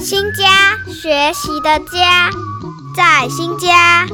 [0.00, 2.30] 新家学习的家，
[2.96, 4.06] 在新家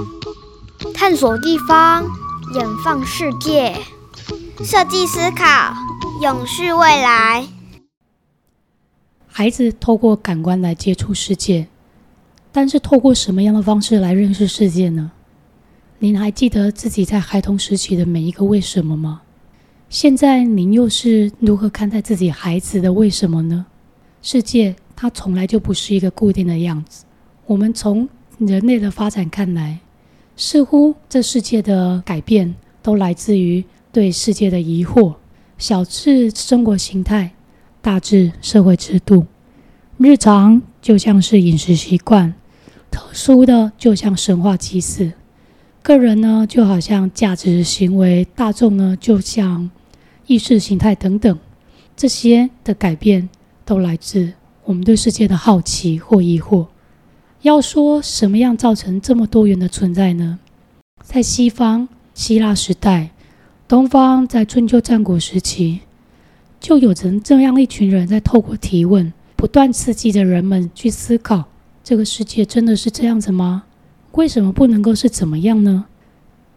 [0.92, 2.02] 探索地方，
[2.54, 3.72] 远放世界，
[4.64, 5.72] 设计思考，
[6.20, 7.46] 永续未来。
[9.28, 11.68] 孩子透过感官来接触世界，
[12.50, 15.12] 但是透过什么样的方式来认识世界呢？
[16.00, 19.22] 您还记得自己在孩童时期的每一个为什么吗？
[19.88, 23.66] 现在您又是如何看待自己孩子的为什么呢？
[24.20, 27.04] 世界它从来就不是一个固定的样子。
[27.46, 29.78] 我们从人类的发展看来，
[30.36, 35.14] 似乎这世界的改变都来自于对世界的疑惑。
[35.58, 37.32] 小至生活形态，
[37.80, 39.26] 大至社会制度，
[39.96, 42.34] 日常就像是饮食习惯，
[42.90, 45.12] 特殊的就像神话祭祀，
[45.82, 49.70] 个人呢就好像价值行为，大众呢就像
[50.26, 51.38] 意识形态等等，
[51.96, 53.28] 这些的改变
[53.64, 54.34] 都来自
[54.66, 56.66] 我们对世界的好奇或疑惑。
[57.42, 60.40] 要说什么样造成这么多元的存在呢？
[61.02, 63.10] 在西方希腊时代，
[63.68, 65.80] 东方在春秋战国时期，
[66.58, 71.44] 就有着这样一群人在透过提问，不断刺激着人们去思考：
[71.84, 73.64] 这个世界真的是这样子吗？
[74.12, 75.84] 为什么不能够是怎么样呢？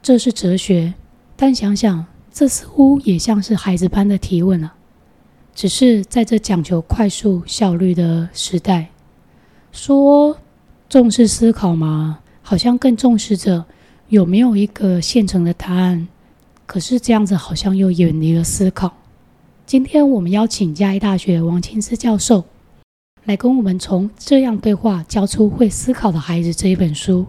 [0.01, 0.95] 这是哲学，
[1.35, 2.05] 但想想。
[2.31, 4.75] 这似乎也像是孩子般的提问啊，
[5.59, 8.91] 只是在这讲求快速效率的时代，
[9.73, 10.37] 说
[10.87, 12.19] 重视思考吗？
[12.41, 13.65] 好像更重视着
[14.07, 16.07] 有没有一个现成的答案。
[16.65, 18.93] 可是这样子好像又远离了思考。
[19.65, 22.45] 今天我们邀请嘉义大学王清思教授
[23.25, 27.25] 来跟我们从《这样对话教出会思考的孩子》这一本书，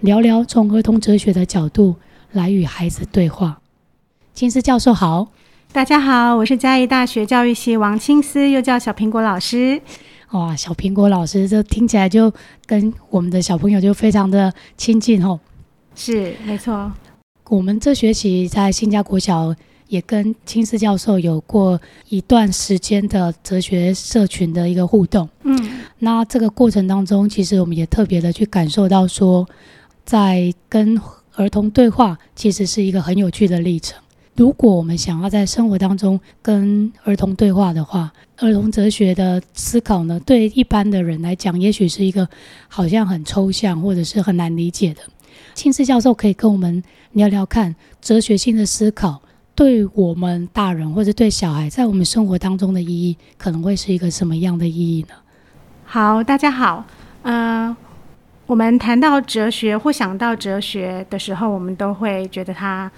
[0.00, 1.96] 聊聊从儿童哲学的角度
[2.32, 3.62] 来与孩子对话。
[4.34, 5.28] 青思教授好，
[5.76, 9.78] 大家好，我是嘉义大学教育系王青思，又叫小苹果老师。
[10.30, 12.32] 哇，小苹果老师，这听起来就
[12.64, 15.38] 跟我们的小朋友就非常的亲近哦。
[15.94, 16.90] 是，没错。
[17.50, 19.54] 我们这学期在新加国小
[19.88, 21.78] 也跟青思教授有过
[22.08, 25.28] 一段时间的哲学社群的一个互动。
[25.42, 29.46] 嗯，那这个过程当中，其实我们也特别的去感受到说，
[30.06, 30.98] 在跟
[31.34, 33.98] 儿童对话，其实是一个很有趣的历程。
[34.36, 42.28] 如果我们想要在生活当中跟儿童对话的话，儿童哲学的思考呢，对一般的人来讲，也许是一个
[42.68, 45.00] 好像很抽象或者是很难理解的。
[45.54, 46.82] 青思教授可以跟我们
[47.12, 49.22] 聊聊看，哲学性的思考
[49.54, 55.14] 对我们大人或者对小孩在我们生活当中的意义，可能会是一个什么样的意义呢？
[55.86, 56.84] 好，大家好，
[57.22, 57.74] 呃，
[58.44, 62.92] 我们谈到哲学或想到哲学的时候，我们都会觉得它。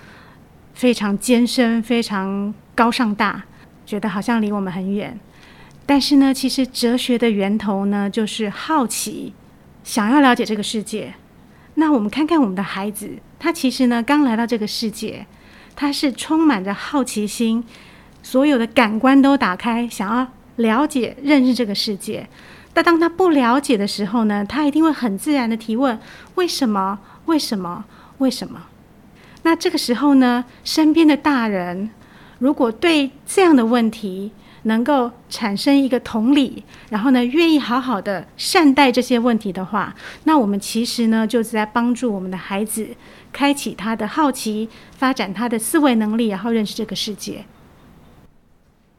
[0.78, 3.43] 非常艰深，非常高尚大，
[3.84, 5.19] 觉得好像离我们很远。
[5.84, 9.34] 但是呢，其实哲学的源头呢，就是好奇，
[9.83, 11.15] 想要了解这个世界。
[11.75, 15.27] 那我们看看我们的孩子，他其实呢刚来到这个世界，
[15.75, 17.65] 他是充满着好奇心，
[18.22, 22.28] 所有的感官都打开，想要了解、认识这个世界。
[22.72, 25.99] 但当他不了解的时候呢，他一定会很自然的提问：
[26.37, 27.00] 为什么？
[27.25, 27.84] 为什么？
[28.19, 28.62] 为什么？
[29.48, 31.88] 那这个时候呢，身边的大人
[32.38, 34.31] 如果对这样的问题
[34.64, 42.88] 能够产生一个同理，然后呢，愿意好好的善待这些问题的话，那我们其实呢，就是在帮助我们的孩子
[43.32, 47.42] 开启他的好奇，发展他的思维能力，然后认识这个世界。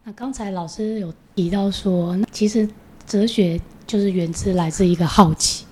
[0.06, 2.68] 那刚才老师有提到说，其实
[3.06, 5.66] 哲学就是源自来自一个好奇，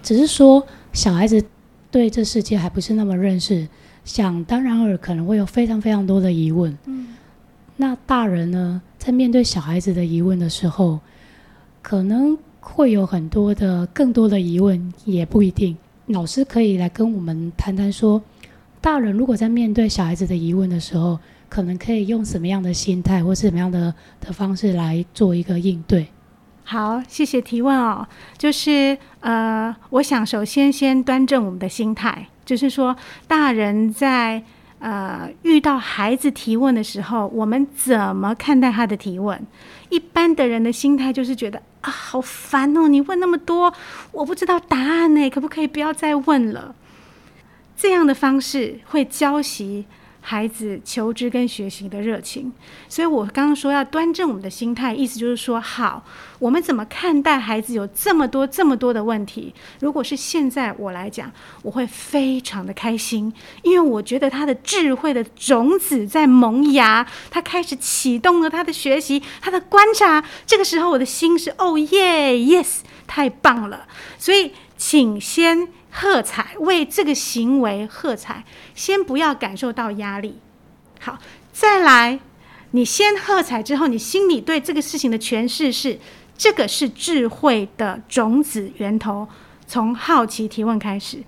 [0.00, 1.44] 只是说小孩子
[1.90, 3.66] 对这世界还不是那么认识。
[4.04, 6.76] 想当然尔可能会有非常非常多的疑问。
[6.86, 7.08] 嗯，
[7.76, 10.98] 那大人呢，在面对小孩子的疑问的时候，
[11.80, 15.76] 可能会有很多的更多的疑问，也不一定。
[16.06, 18.20] 老师可以来跟我们谈谈说，
[18.80, 26.06] 大人如果在面对小孩子的疑问的时候，可能可以用什么样的心态或是什么样的的方式来做一个应对。
[26.64, 28.06] 好，谢谢提问哦。
[28.38, 32.26] 就是呃，我想首先先端正我们的心态。
[32.44, 32.96] 就是说，
[33.26, 34.42] 大人在
[34.80, 39.40] 呃遇到孩子提问的时候，我们怎么看待他的提问？
[39.90, 42.88] 一般的人的心态就是觉得啊，好烦哦！
[42.88, 43.72] 你问那么多，
[44.10, 46.74] 我不知道答案呢，可不可以不要再问了？
[47.76, 49.86] 这样的方式会教习。
[50.24, 52.52] 孩子求知跟学习的热情，
[52.88, 56.04] 所以我刚刚说要端正我们的心态，意思就是说，好，
[56.38, 59.52] 我们怎么看待孩子有这么多这么多的问题？
[59.80, 61.30] 如果是现在我来讲，
[61.62, 63.32] 我会非常的开心，
[63.62, 70.22] 因为我觉得他的智慧的种子在萌芽，他开始启动了他的学习，他的观察。
[70.46, 72.78] 这个时候，我的心是哦耶，yes，
[73.08, 73.88] 太棒了。
[74.18, 78.44] 所以，请先喝彩，为这个行为喝彩，
[78.74, 80.38] 先不要感受到压力。
[80.98, 81.18] 好，
[81.52, 82.18] 再来，
[82.70, 85.98] 你先喝彩之后，你心里对这个事情的诠释是：
[86.38, 89.28] 这个是智慧的种子源头，
[89.66, 91.22] 从好奇提问开始。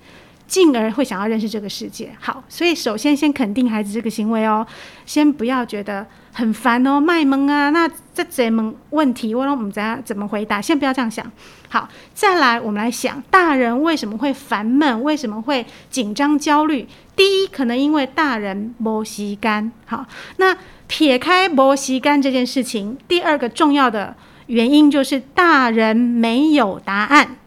[0.55, 2.15] 进而会想要认识这个世界。
[2.21, 4.65] 好，所以首先先肯定孩子这个行为哦，
[5.05, 10.63] 先不要觉得很烦哦，卖萌啊，那这怎么问题，我让我们怎样怎么回答？
[10.63, 11.29] 先不要这样想。
[11.69, 15.03] 好，再来我们来想，大人为什么会烦闷？
[15.03, 16.87] 为什么会紧张焦虑？
[17.17, 19.73] 第一，可能因为大人磨吸干。
[19.87, 20.07] 好，
[20.37, 20.57] 那
[20.87, 24.15] 撇开磨吸干这件事情，第二个重要的
[24.47, 27.39] 原因就是大人没有答案，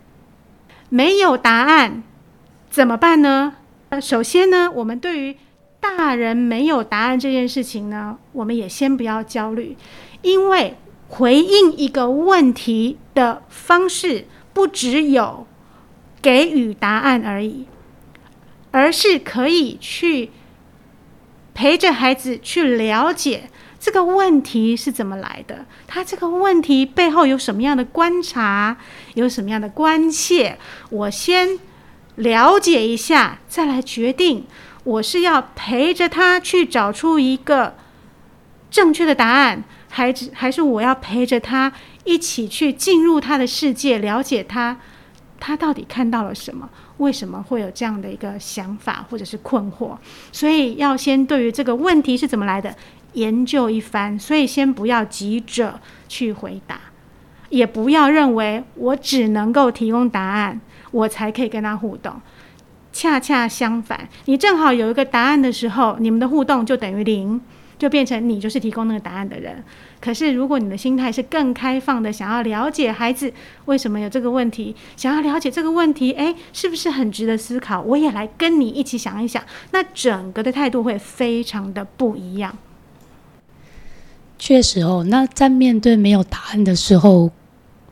[0.89, 2.03] 没有答案。
[2.69, 3.55] 怎么办呢？
[3.89, 5.37] 呃，首先呢，我们对于
[5.79, 9.77] 大人没有答案这件事情呢，我们也先不要焦虑，
[10.21, 10.75] 因为
[11.07, 15.47] 回应一个问题的方式不只有
[16.21, 17.65] 给予答案而已，
[18.71, 20.31] 而是可以去
[21.53, 23.49] 陪着孩子去了解
[23.79, 28.77] 这个问题是怎么来的，他这个问题背后有什么样的观察，
[29.13, 30.57] 有什么样的关切，
[30.89, 31.57] 我先。
[32.17, 34.45] 了解一下，再来决定，
[34.83, 37.75] 我是要陪着他去找出一个
[38.69, 41.71] 正确的答案，还是还是我要陪着他
[42.03, 44.77] 一起去进入他的世界，了解他，
[45.39, 46.69] 他到底看到了什么？
[46.97, 49.95] 为什么会有这样的一个想法或者是困惑？
[50.31, 52.75] 所以要先对于这个问题是怎么来的
[53.13, 56.79] 研究一番，所以先不要急着去回答，
[57.49, 60.59] 也不要认为我只能够提供答案。
[60.97, 62.11] 我才可以跟他互动，
[62.91, 67.39] 恰恰相反，你正好有一个答案的时候，你们的互动就等于零，
[67.77, 69.63] 就变成你就是提供那个答案的人。
[70.01, 73.31] 可是如果你的心态是更开放的，想要了解孩子
[73.65, 77.79] 为什么有这个问题，想要了解这个问题，诶，是不是很值得思考？
[77.81, 82.57] 我也来跟你一起想一想，那整个的态度会非常的不一样。
[84.39, 87.29] 确实哦，那在面对没有答案的时候，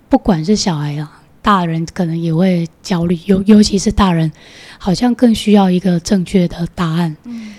[0.10, 1.15] 不管是小孩啊。
[1.46, 4.32] 大人可能也会焦虑，尤尤其是大人，
[4.80, 7.16] 好像更需要一个正确的答案。
[7.26, 7.54] 嗯，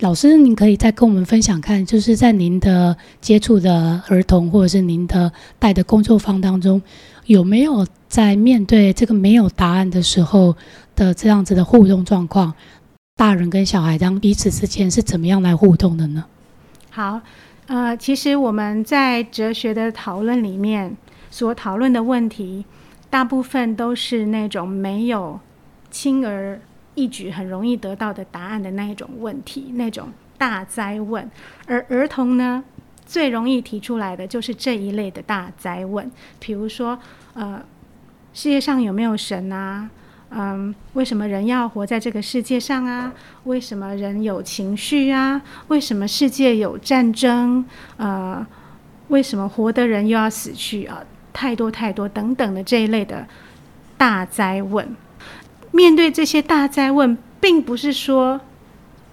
[0.00, 6.82] 老师，您可以再跟我们分享看，就是在您的接触的儿童，或者是您的带的工作坊当中，
[7.26, 10.56] 有没有在面对这个没有答案的时候
[10.96, 12.52] 的这样子的互动状况？
[13.14, 16.24] 大人跟小孩当彼此之间是怎么样来互动的呢？
[16.90, 17.20] 好，
[17.68, 20.96] 呃，其实我们在哲学的讨论里面
[21.30, 22.64] 所讨论的问题。
[23.10, 25.40] 大部分都是那种没有
[25.90, 26.60] 轻而
[26.94, 31.30] 易举、很容易得到的答案的那一种问题，那种大灾问。
[31.66, 32.62] 而儿童呢，
[33.06, 36.98] 最容易提出来的就是这一类的大灾问，比如说，
[37.34, 37.62] 呃，
[38.34, 39.88] 世界上有没有神啊？
[40.30, 43.14] 嗯，为什么人要活在这个世界上啊？
[43.44, 45.40] 为什么人有情绪啊？
[45.68, 47.64] 为什么世界有战争？
[47.96, 48.46] 呃，
[49.08, 51.02] 为什么活的人又要死去啊？
[51.38, 53.24] 太多太多等等的这一类的
[53.96, 54.96] 大灾问，
[55.70, 58.40] 面对这些大灾问，并不是说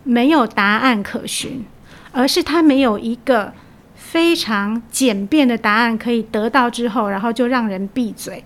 [0.04, 1.64] 没有答案可循，
[2.12, 3.54] 而是他没有一个
[3.94, 8.44] 非常简便的答案可以得到之后，然后就让人闭嘴。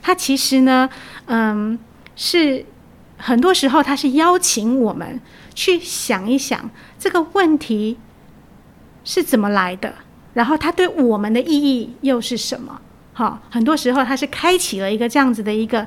[0.00, 0.88] 他其实呢，
[1.26, 1.78] 嗯，
[2.16, 2.64] 是
[3.18, 5.20] 很多时候他是邀请我们
[5.54, 7.98] 去想一想这个问题
[9.04, 9.92] 是怎么来的，
[10.32, 12.80] 然后它对我们的意义又是什么。
[13.18, 15.84] 好，很多时候它是开启了一个这样子的一个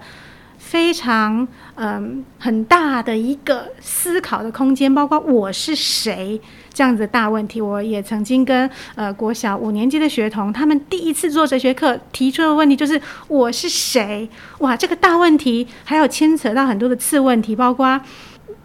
[0.57, 6.37] 非常嗯很大的一个思考的空间，包括我是谁
[6.73, 7.61] 这样子的大问题。
[7.61, 14.29] 我也曾经跟呃国小五年级的学童，他们第一次做哲学课提出的问题就是我是谁？
[14.59, 17.97] 哇，这个大问题还有牵扯到很多的次问题，包括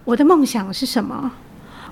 [0.04, 1.30] 我的梦想是什么？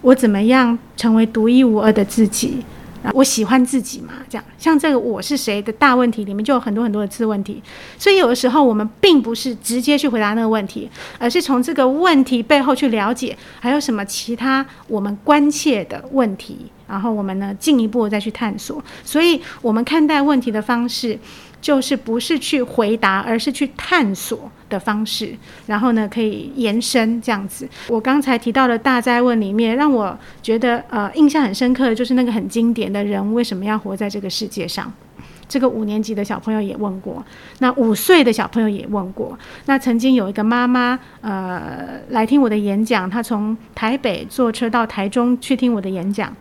[0.00, 2.64] 我怎么样成为独一无二的自己？
[3.12, 4.14] 我喜欢自己嘛？
[4.28, 7.62] 这样像这个我是谁的大问题里面就有很多很多的次问题，
[7.98, 18.82] 所以有的时候我们并不是直接去回答那个问题，而是从这个问题背后去了解还有什么其他我们关切的问题，然后我们呢进一步再去探索。
[19.04, 21.18] 所以我们看待问题的方式。
[21.64, 25.34] 就是不是去回答，而是去探索的方式，
[25.66, 27.66] 然后呢，可以延伸这样子。
[27.88, 34.92] 我刚才提到的大灾问里面，让我觉得呃印象很深刻的就是那个很经典的人为什么要活在这个世界上？
[35.48, 37.24] 这个五年级的小朋友也问过，
[37.60, 39.38] 那五岁的小朋友也问过。
[39.64, 46.36] 那曾经有一个妈妈呃来听我的演讲，她从台北坐车到台中去听我的演讲。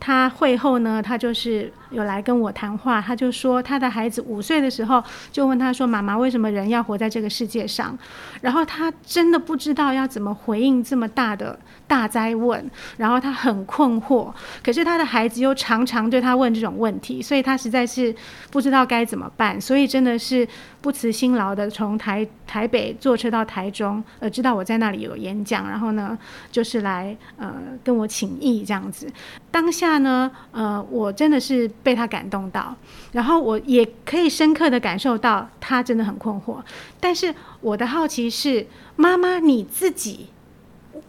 [0.00, 1.70] 她会后呢，她就是。
[1.92, 7.96] 有来跟我谈话，他就说他的孩子五岁的时候就问他说：“妈妈，为什么人要活在这个世界上？”
[8.40, 14.32] 然后他真的不知道要怎么回应这么大的大灾问，然后他很困惑。
[14.64, 18.14] 可是他的孩子又常常对他问这种问题，所以他实在是
[18.50, 19.60] 不知道该怎么办。
[19.60, 20.46] 所以真的是
[20.80, 26.18] 不辞辛劳的从台台北坐车到台中，呃，知道我在那里有演讲，然后呢，
[26.50, 29.06] 就是来呃跟我请益这样子。
[29.50, 32.74] 当下呢，呃，我真的是被他感动到，
[33.12, 36.62] 然后我也可以深刻的感受到他真的很困惑。
[37.00, 40.28] 但是我的好奇是，妈妈你自己，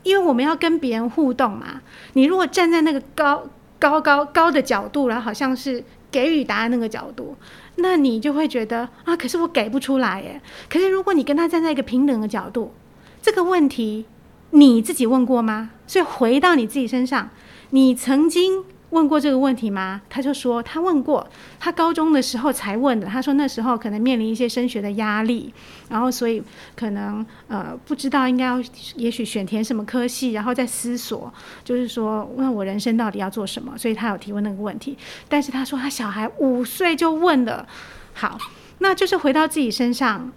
[0.04, 1.82] 因为我们要跟别人互动嘛，
[2.14, 3.44] 你如果站在那个高
[3.80, 7.36] 高高高的角度，然后好像是给予答案那个角度，
[7.76, 10.42] 那你就会觉得啊，可是我给不出来耶。
[10.70, 12.74] 可是如果你跟他站在一个平等的角度，
[13.22, 14.06] 这个问题
[14.52, 15.72] 你自己问过吗？
[15.86, 17.30] 所以回到你自己身上。
[17.72, 20.00] 你曾经问过这个问题吗？
[20.08, 21.28] 他就说他问过，
[21.60, 23.08] 他高中的时候才问的。
[23.08, 25.52] 他说那时候可能面临一些升学的压力，
[25.90, 26.42] 然后所以
[26.76, 28.62] 可能呃不知道应该要，
[28.96, 31.34] 也许选填什么科系，然后再思索，
[31.64, 33.76] 就是说问我人生到底要做什么。
[33.78, 34.96] 所以他有提问那个问题，
[35.28, 37.68] 但是他说他小孩五岁就问了。
[38.14, 38.38] 好，
[38.78, 40.32] 那就是回到自己身上。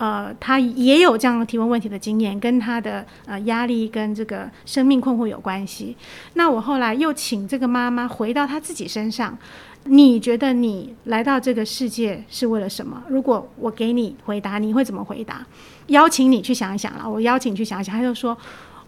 [0.00, 5.94] 呃，他也有这样提问问题的经验，跟他的呃压力跟这个生命困惑有关系。
[6.32, 9.36] 那我后来又请这个妈妈回到她自己身上，
[9.84, 13.02] 你觉得你来到这个世界是为了什么？
[13.10, 15.46] 如果我给你回答，你会怎么回答？
[15.88, 17.06] 邀请你去想一想了。
[17.06, 18.34] 我邀请你去想一想，他就说，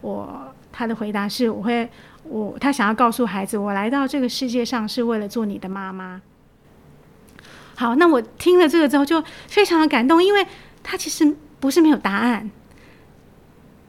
[0.00, 1.86] 我他的回答是，我会
[2.24, 6.22] 我他想要告诉孩子，我来到这个世界上是为了做你的妈妈。
[7.74, 10.46] 好，那我听了这个之后就非常的感动，因为。
[10.82, 12.50] 他其实不是没有答案，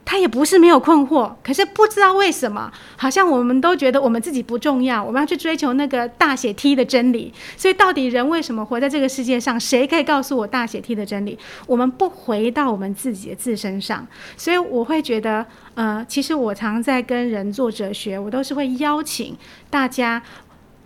[0.06, 7.34] 他也不是没有困惑，可是不知道为什么，好像我们都觉得我们自己不重要，我们要去追求那个大写 T 的真理。
[7.58, 9.60] 所以，到底人为什么活在这个世界上？
[9.60, 11.40] 谁可以告诉我大写 T 的真理？
[11.66, 14.06] 我们不回到我们自己的自身上，
[14.38, 19.36] 所以我会觉得，呃，其实我常在跟人做哲学，我都是会邀请
[19.70, 20.22] 大家，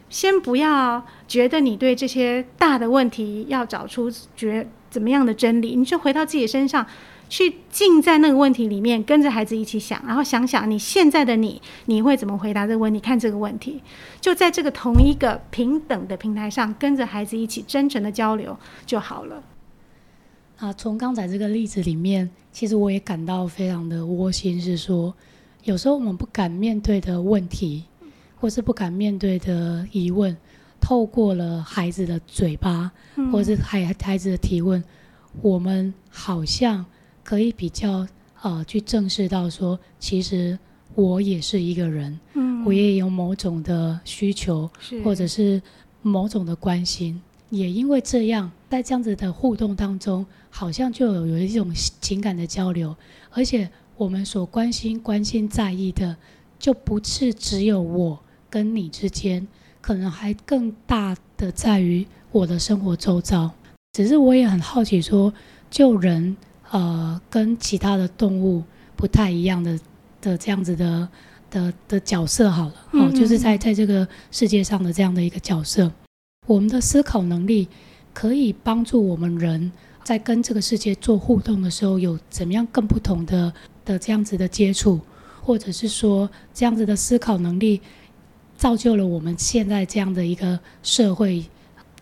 [0.10, 4.70] 先不要觉得你对这些大的问题要找出绝。
[4.90, 5.76] 怎么样的真理？
[5.76, 6.86] 你就回到自己身上，
[7.30, 13.00] 去浸在那个问题里面，跟着孩子一起想，然后想想你现在的你，你会怎么回答这个问题？
[13.00, 13.82] 看这个问题，
[14.22, 19.44] 就在这个同一个平等的平台上，跟着孩子一起真诚的交流就好了。
[20.58, 25.14] 啊，从刚才这个例子里面，其实我也感到非常的窝心，是说，
[25.64, 27.84] 有时候我们不敢面对的问题，
[28.40, 30.36] 或是不敢面对的疑问。
[30.88, 32.90] 透过了孩子的嘴巴，
[33.30, 34.82] 或者是孩孩子的提问，
[35.42, 36.86] 我们好像
[37.26, 38.08] 可以比较
[38.42, 40.58] 呃去正视到说，其实
[40.96, 42.18] 我也是一个人，
[42.66, 44.72] 我也有某种的需求，
[45.04, 45.62] 或者是
[46.02, 47.22] 某种的关心。
[47.50, 52.96] 也因为这样，在这样子的互动当中，好像就有有一种情感的交流，
[53.32, 56.16] 而且我们所关心、关心、在意的，
[56.58, 58.18] 就不是只有我
[58.50, 59.46] 跟你之间。
[59.88, 63.50] 可能还更大的在于我的生活周遭，
[63.94, 65.34] 只是我也很好奇，说
[65.72, 66.36] 就人
[66.72, 68.62] 呃跟其他的动物
[68.98, 69.80] 不太一样的
[70.20, 71.08] 的这样子的
[71.50, 75.90] 的的角色好了，哦，就是在在这个世界上的这样的一个角色，
[76.46, 77.70] 我们的思考能力
[78.14, 79.72] 可以帮助我们人
[80.04, 83.54] 在跟这个世界做互动的时候，有怎么样更不同的
[83.86, 85.00] 的这样子的接触，
[85.42, 87.80] 或者是说这样子的思考能力。
[88.58, 91.46] 造就了我们现在这样的一个社会，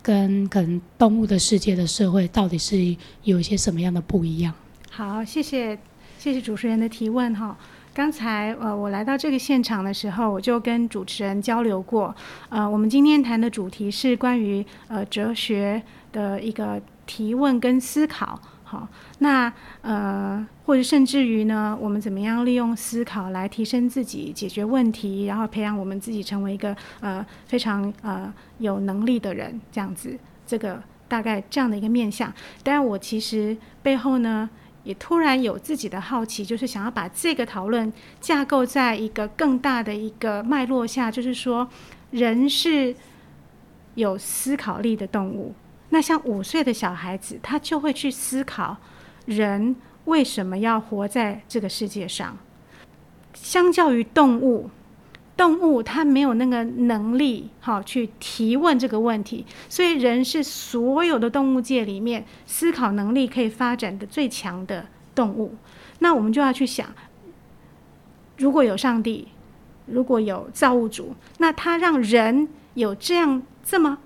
[0.02, 4.54] 跟可能动物的世界的社会，到底是有一些什么样的不一样？
[4.90, 5.78] 好，谢谢
[6.18, 7.58] 谢谢主持人的提问哈。
[7.94, 12.16] 刚才呃，我来到这个现场的时候，我就跟主持人交流过。
[12.50, 15.82] 呃，我们今天谈的主题是关于呃哲学
[16.12, 18.40] 的一个提问跟思考。
[18.68, 18.88] 好，
[19.20, 30.18] 那呃，或者甚至于呢，我们怎么样利用思考来提升自己、解决问题，然后培养我们自己成为一个呃非常呃有能力的人，这样子，
[30.48, 32.34] 这个大概这样的一个面向。
[32.64, 34.50] 但我其实背后呢，
[34.84, 41.70] 也突然有自己的好奇，就是想要把这个讨论架构在一个更大的一个脉络下，就是说，
[42.10, 42.96] 人是
[43.94, 45.54] 有思考力的动物。
[45.90, 48.78] 那像五岁的小孩子，他就会去思考，
[49.26, 49.76] 人
[50.06, 52.38] 为什么要活在这个世界上？
[53.34, 54.70] 相较于动物，
[55.38, 59.46] 动物它没有那个能力，好去提问这个问题。
[59.70, 65.56] 所以人是所有的动物界里面思考能力可以发展的最强的动物。
[66.00, 66.88] 那我们就要去想，
[68.38, 69.28] 如果有上帝，
[69.86, 74.00] 如果有造物主，那他让人有这样这么。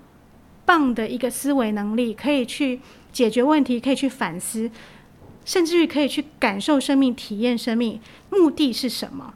[0.70, 2.80] 棒的一个思维能力，可以去
[3.12, 4.70] 解决问题，可以去反思，
[5.44, 8.00] 甚至于可以去感受生命、体验生命。
[8.30, 9.34] 目的是什么？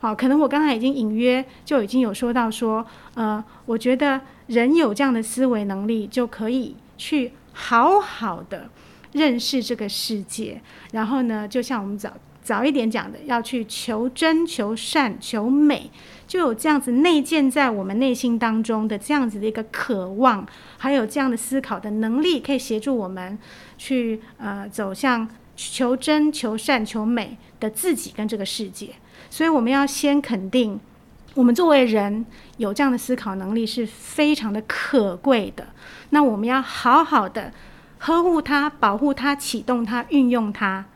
[0.00, 8.70] 好，可能我刚才已经隐约就已经有说到说，呃，我觉得人有这样的思维能力，就可以去好好的
[9.12, 10.62] 认识这个世界。
[10.92, 12.14] 然后呢，就像我们早
[12.48, 15.90] 早一点讲的，要去求真、求善、求美，
[16.26, 20.46] 就有这样子内建在我们内心当中的这样子的一个渴望，
[20.78, 23.38] 还有这样的思考的能力，可以协助我们
[23.76, 28.94] 去呃走向求真、求善、求美的自己跟这个世界。
[29.28, 30.80] 所以我们要先肯定，
[31.34, 32.24] 我们作为人
[32.56, 35.66] 有这样的思考能力是非常的可贵的。
[36.08, 37.52] 那我们要好好的
[37.98, 40.86] 呵护它、保护它、启动它、运用它。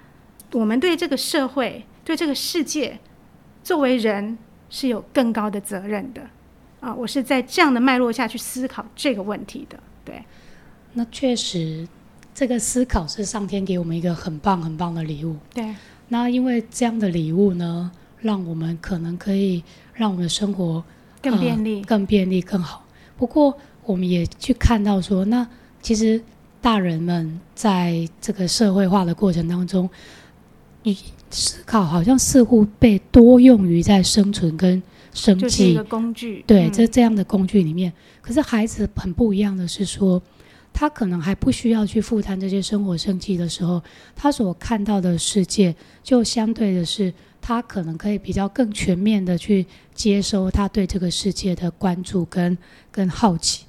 [0.53, 2.99] 我们对这个社会、对这个世界，
[3.65, 4.39] 作为人
[4.71, 6.23] 是有更高的责任的。
[6.81, 9.79] 啊，我是在这样的脉络下去思考这个问题的。
[10.05, 10.23] 对，
[10.95, 11.87] 那确实，
[12.35, 15.37] 这个思考是上天给我们一个很棒很棒的礼物。
[15.55, 15.75] 对，
[16.09, 17.91] 那因为这样的礼物呢？
[18.21, 20.85] 让我们可能可以让我们的生活
[21.21, 22.87] 更便利、更便利、更好。
[23.17, 25.45] 不过，我们也去看到说，那
[25.81, 26.23] 其实
[26.61, 29.91] 大人们在这个社会化的过程当中，
[30.83, 30.97] 你
[31.31, 36.45] 思考好像似乎被多用于在生存跟生计，就是一个工具。
[36.47, 40.21] 对，在这样的工具里面，可是孩子很不一样的是说，
[40.73, 43.83] 他可能还不需要去负担这些生活生计的时候，
[44.15, 47.13] 他所看到的世界就相对的是。
[47.45, 52.57] 他可能可以比较更全面的去接收他对这个世界的关注跟
[52.89, 53.65] 跟好奇，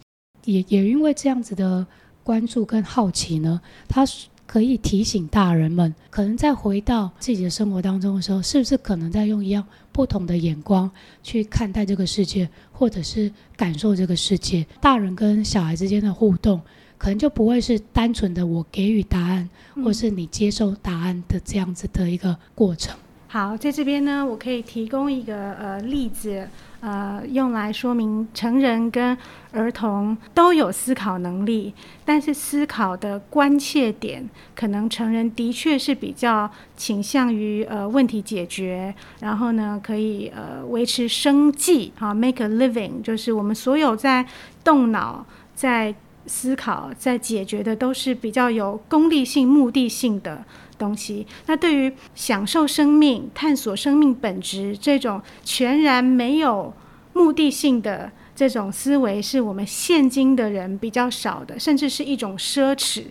[0.45, 1.83] 也也因为这样子的
[2.23, 4.05] 关注跟好奇呢，他
[4.45, 10.89] 可以提醒大人们，可能在回到自己的生活当中的时候，是不是可能在用一样不同的眼光
[11.23, 14.65] 去看待这个世界，或者是感受这个世界？
[14.81, 16.61] 大人跟小孩之间的互动，
[16.97, 19.49] 可能就不会是单纯的我给予答案，
[19.83, 22.95] 或是你接受答案的这样子的一个过程。
[23.33, 26.47] 好，在这边呢，我可以提供一个呃例子，
[26.81, 29.17] 呃，用来说明成人跟
[29.51, 31.73] 儿童都有思考能力，
[32.05, 44.23] 但是思考的关切点，可能成人的确是比较倾向于呃问题解决，然后呢，可以呃维持生计，啊，make a living，就是我们所有在
[44.63, 45.95] 动脑在
[46.27, 50.45] 思考在解决的，都是比较有功利性、目的性的。
[50.77, 56.73] 东西，那对于享受生命、探索生命本质这种全然没有
[57.13, 63.03] 目的性的这种思维，是我们现今的人比较少的，甚至是一种奢侈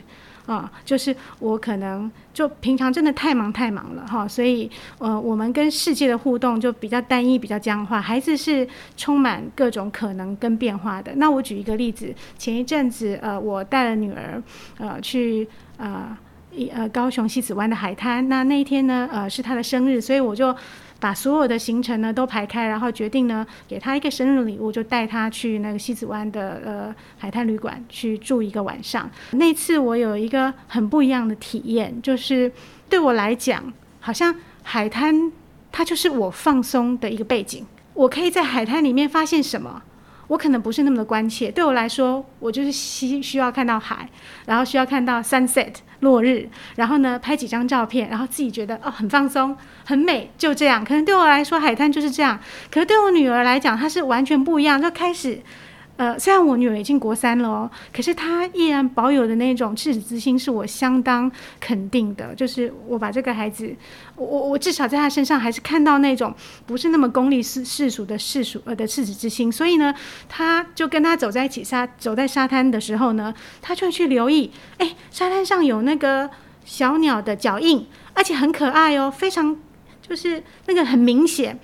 [0.47, 0.71] 啊。
[0.85, 8.01] 就是我可能就平常真的太忙太忙了哈，所以呃，我们跟世界的互动就比较单一、比较僵化。
[8.01, 11.13] 孩子是充满各种可能跟变化的。
[11.15, 14.43] 那我举一个例子，前一阵子呃，我带了女儿
[14.79, 15.47] 呃去
[15.77, 16.17] 呃。
[16.73, 18.29] 呃，高雄西子湾的海滩。
[18.29, 20.55] 那那一天呢，呃，是他的生日，所以我就
[21.01, 29.11] 把所有的行程呢都排开，然后决定呢给他一个生日礼物，就带他去那个西子湾的呃海滩旅馆去住一个晚上。
[29.33, 32.53] 那次我有一个很不一样的体验，就是
[32.89, 35.33] 对我来讲，好像海滩
[35.73, 37.67] 它就是我放松的一个背景。
[37.95, 39.83] 我可以在海滩里面发现什么？
[40.29, 41.51] 我可能不是那么的关切。
[41.51, 44.09] 对我来说，我就是需需要看到海，
[44.47, 45.75] 然后需要看到 sunset。
[46.03, 50.85] 落日，然后呢，拍几张照片，然后自己觉得哦很放松，很美，就这样。
[50.85, 52.39] 可能对我来说，海滩就是这样。
[52.71, 54.81] 可是对我女儿来讲，她是完全不一样。
[54.83, 55.41] 就开始，
[55.97, 62.35] 呃，虽然我女儿已经国三了哦，可是她依然保有的那种赤子之心，是我相当肯定的。
[62.35, 63.73] 就是我把这个孩子，
[64.17, 66.35] 我我至少在她身上还是看到那种
[66.67, 69.53] 不是那么功利世世俗的世俗呃的赤子之心。
[69.53, 69.95] 所以呢，
[70.29, 76.29] 她就跟他走在一起沙走在沙滩的时候呢，他就会去留意，哎，沙滩上有那个
[76.65, 79.57] 小鸟的脚印，而且很可爱哦，非常
[80.01, 81.61] 就是那个很明显。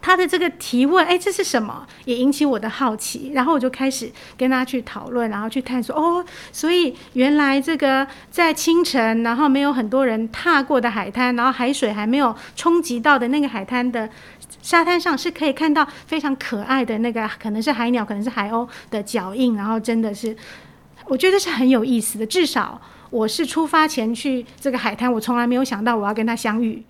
[0.00, 1.86] 他的这个提问，哎，这是什么？
[2.04, 5.94] 也引起我的好奇，然后我就开始跟他去讨论，然后去探索。
[5.94, 14.08] 哦，所以原来这个在清晨，然后没有很多人踏过的海滩，然后海水还没有冲击到的那个海滩的
[14.62, 19.56] 沙滩上，是可以看到非常可爱的那个，可能是海鸟，可能是海鸥的脚印。
[19.56, 20.34] 然后真的是，
[21.06, 22.24] 我觉得是很有意思的。
[22.24, 22.80] 至少
[23.10, 26.84] 我是出发前去这个海滩，我从来没有想到我要跟他相遇。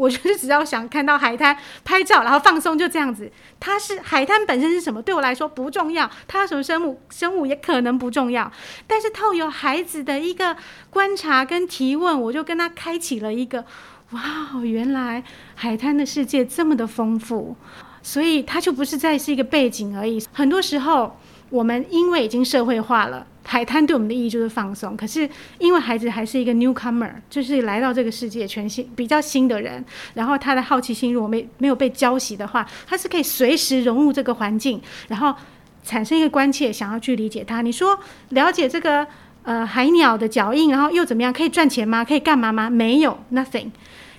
[0.00, 3.30] 我就是只要想看到海滩拍照，然后放松，就这样子。
[3.60, 6.10] 它是海滩本身是什么，对我来说不重要。
[6.26, 8.50] 它什么生物，生物也可能不重要。
[8.86, 10.56] 但是透由孩子的一个
[10.88, 13.66] 观察跟提问，我就跟他开启了一个，
[14.12, 15.22] 哇，原来
[15.54, 17.54] 海滩的世界这么的丰富。
[18.02, 20.18] 所以它就不是再是一个背景而已。
[20.32, 24.96] 很多时候，我们因为已经社会化了，海滩对我们的意义就是放松。
[24.96, 29.84] 可是因为孩子还是一个 newcomer，就是来到这个世界全新比较新的人，
[30.14, 35.34] 然后他的好奇心如果没没有被浇熄的话，他是可以随时融入这个环境，然后
[35.82, 37.62] 产生一个关切，想要去理解他。
[37.62, 39.04] 你说了解这个
[39.42, 41.32] 呃海鸟的脚印，然后又怎么样？
[41.32, 42.04] 可以赚钱吗？
[42.04, 42.70] 可以干嘛吗？
[42.70, 43.70] 没有，nothing。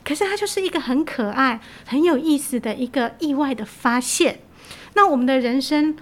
[0.03, 4.39] 可是它就是一个很可爱、很有意思的一个意外的发现。
[4.95, 5.95] 那我们的人生。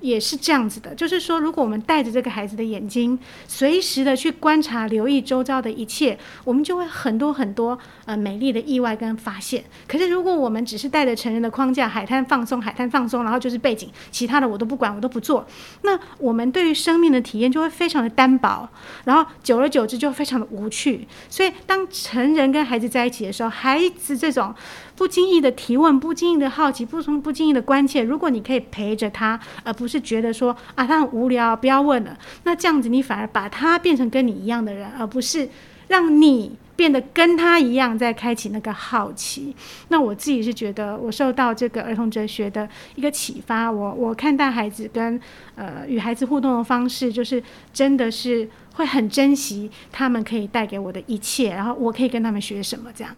[0.00, 9.62] 也是这样子的，就是说，如果我们带着这个孩子的眼睛，随时的去观察、留意周遭的一切，我们就会很多很多呃美丽的意外跟发现。
[9.86, 15.46] 可是，如果我们只是带着成人的框架，海滩放松，海滩放松，然后就是背景，其他的我都不管，我都不做，
[15.82, 18.68] 那我们对于生命的体验就会非常的单薄，
[19.04, 21.06] 然后久而久之就非常的无趣。
[21.28, 24.54] 所以，当成人跟孩子在一起的时候，孩子这种。
[25.00, 28.02] 不经意的提问，不经意的好奇，不从不经意的关切。
[28.02, 32.14] 如果你可以陪着他，而不是觉得说啊他很无聊，不要问了。
[32.44, 35.48] 那这样子，你反而把他变成跟你一样的人，而不是
[35.88, 39.56] 让你变得跟他一样，在开启那个好奇。
[39.88, 43.72] 那我自己是觉得，我受到这个儿童哲学的一个启发。
[43.72, 45.18] 我我看待孩子跟
[45.54, 53.16] 呃与孩子互动的方式，就是真的是会很珍惜他们可以带给我的一切，然后我可以跟他们学什么这样。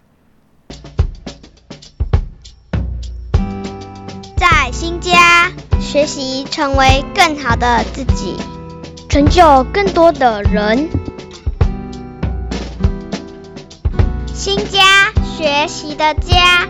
[4.65, 8.37] 在新家学习，成为更好的自己，
[9.09, 10.87] 成就更多的人。
[14.33, 16.65] 新家学习的家。